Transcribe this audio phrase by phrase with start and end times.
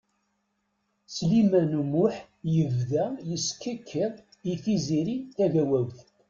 [1.15, 2.15] Sliman U Muḥ
[2.55, 4.13] yebda yeskikiḍ
[4.51, 5.97] i Tiziri Tagawawt.